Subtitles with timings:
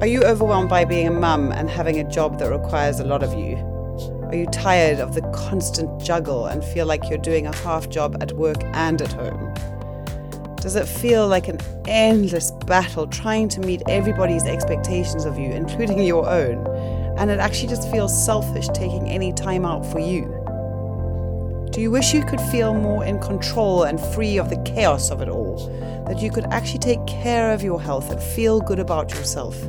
[0.00, 3.24] Are you overwhelmed by being a mum and having a job that requires a lot
[3.24, 3.56] of you?
[4.26, 8.16] Are you tired of the constant juggle and feel like you're doing a half job
[8.20, 9.52] at work and at home?
[10.60, 11.58] Does it feel like an
[11.88, 16.64] endless battle trying to meet everybody's expectations of you, including your own?
[17.18, 20.26] And it actually just feels selfish taking any time out for you?
[21.72, 25.20] Do you wish you could feel more in control and free of the chaos of
[25.22, 25.56] it all?
[26.06, 29.60] That you could actually take care of your health and feel good about yourself?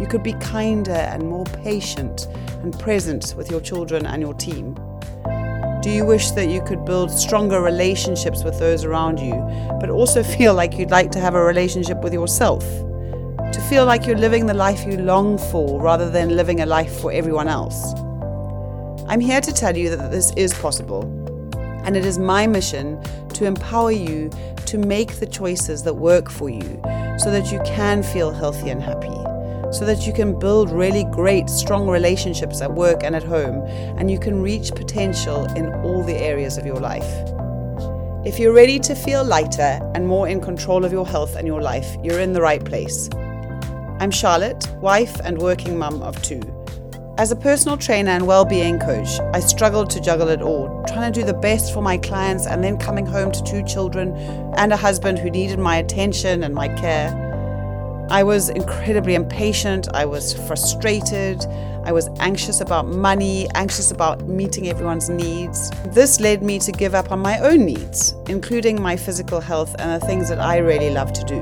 [0.00, 2.28] You could be kinder and more patient
[2.62, 4.74] and present with your children and your team.
[5.82, 9.34] Do you wish that you could build stronger relationships with those around you,
[9.80, 12.64] but also feel like you'd like to have a relationship with yourself?
[13.52, 17.00] To feel like you're living the life you long for rather than living a life
[17.00, 17.92] for everyone else?
[19.08, 21.02] I'm here to tell you that this is possible,
[21.84, 23.02] and it is my mission
[23.34, 24.30] to empower you
[24.66, 26.80] to make the choices that work for you
[27.18, 29.27] so that you can feel healthy and happy
[29.70, 33.62] so that you can build really great, strong relationships at work and at home,
[33.98, 37.08] and you can reach potential in all the areas of your life.
[38.24, 41.62] If you're ready to feel lighter and more in control of your health and your
[41.62, 43.08] life, you're in the right place.
[44.00, 46.42] I'm Charlotte, wife and working mum of two.
[47.18, 51.20] As a personal trainer and well-being coach, I struggled to juggle it all, trying to
[51.20, 54.14] do the best for my clients and then coming home to two children
[54.56, 57.27] and a husband who needed my attention and my care.
[58.10, 59.86] I was incredibly impatient.
[59.92, 61.44] I was frustrated.
[61.84, 65.70] I was anxious about money, anxious about meeting everyone's needs.
[65.88, 70.00] This led me to give up on my own needs, including my physical health and
[70.00, 71.38] the things that I really love to do.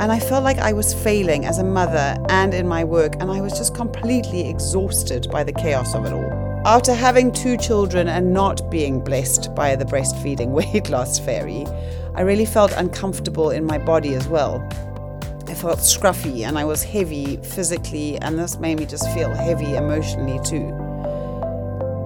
[0.00, 3.30] And I felt like I was failing as a mother and in my work, and
[3.30, 6.48] I was just completely exhausted by the chaos of it all.
[6.66, 11.64] After having two children and not being blessed by the breastfeeding weight loss fairy,
[12.14, 14.58] I really felt uncomfortable in my body as well.
[15.60, 20.38] Felt scruffy and I was heavy physically, and this made me just feel heavy emotionally
[20.44, 20.72] too.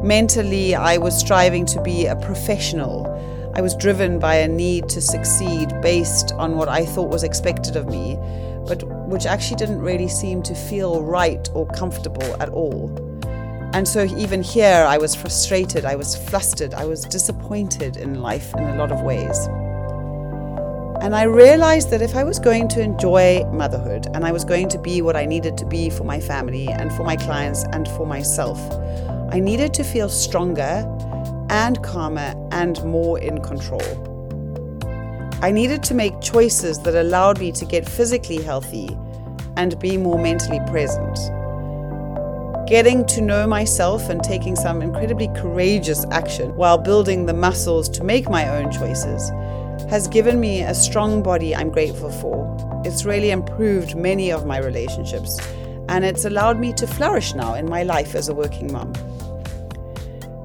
[0.03, 3.07] Mentally, I was striving to be a professional.
[3.55, 7.77] I was driven by a need to succeed based on what I thought was expected
[7.77, 8.17] of me,
[8.67, 12.91] but which actually didn't really seem to feel right or comfortable at all.
[13.75, 18.55] And so, even here, I was frustrated, I was flustered, I was disappointed in life
[18.55, 19.47] in a lot of ways.
[21.03, 24.69] And I realized that if I was going to enjoy motherhood and I was going
[24.69, 27.89] to be what I needed to be for my family and for my clients and
[27.89, 28.61] for myself,
[29.33, 30.87] I needed to feel stronger
[31.51, 33.83] and calmer and more in control.
[35.43, 38.97] I needed to make choices that allowed me to get physically healthy
[39.57, 41.19] and be more mentally present.
[42.69, 48.05] Getting to know myself and taking some incredibly courageous action while building the muscles to
[48.05, 49.33] make my own choices
[49.93, 52.83] has given me a strong body I'm grateful for.
[52.83, 55.39] It's really improved many of my relationships,
[55.91, 58.95] and it's allowed me to flourish now in my life as a working mom.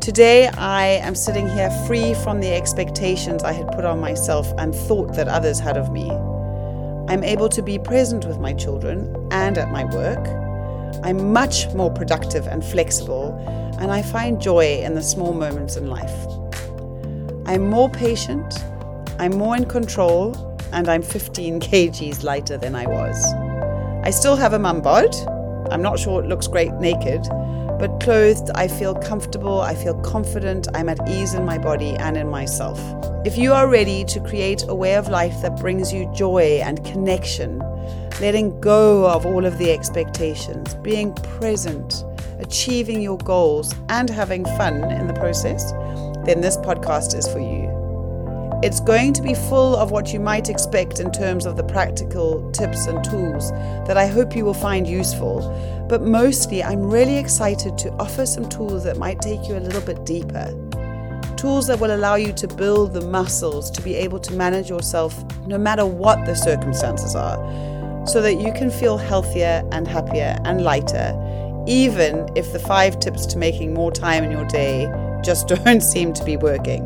[0.02, 4.76] Today, I am sitting here free from the expectations I had put on myself and
[4.76, 6.12] thought that others had of me.
[7.08, 10.28] I'm able to be present with my children and at my work.
[11.06, 13.34] I'm much more productive and flexible,
[13.80, 16.28] and I find joy in the small moments in life.
[17.46, 18.54] I'm more patient
[19.20, 20.36] I'm more in control
[20.74, 23.24] and I'm 15 kgs lighter than I was.
[24.04, 25.16] I still have a mum bod.
[25.72, 27.24] I'm not sure it looks great naked,
[27.80, 32.16] but clothed, I feel comfortable, I feel confident, I'm at ease in my body and
[32.16, 32.80] in myself.
[33.26, 36.86] If you are ready to create a way of life that brings you joy and
[36.86, 37.60] connection,
[38.22, 42.04] letting go of all of the expectations, being present,
[42.40, 45.72] achieving your goals, and having fun in the process,
[46.26, 47.67] then this podcast is for you.
[48.64, 52.52] It's going to be full of what you might expect in terms of the practical
[52.54, 53.52] tips and tools
[53.86, 55.86] that I hope you will find useful.
[55.88, 59.82] But mostly, I'm really excited to offer some tools that might take you a little
[59.82, 60.48] bit deeper.
[61.38, 65.24] Tools that will allow you to build the muscles to be able to manage yourself
[65.46, 67.38] no matter what the circumstances are,
[68.08, 71.14] so that you can feel healthier and happier and lighter,
[71.68, 74.92] even if the five tips to making more time in your day
[75.24, 76.84] just don't seem to be working.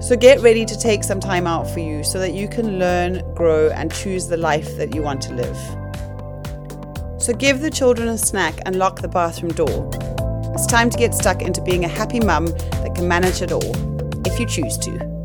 [0.00, 3.34] So get ready to take some time out for you so that you can learn,
[3.34, 5.56] grow, and choose the life that you want to live.
[7.20, 9.90] So give the children a snack and lock the bathroom door.
[10.54, 13.76] It's time to get stuck into being a happy mum that can manage it all,
[14.24, 15.17] if you choose to.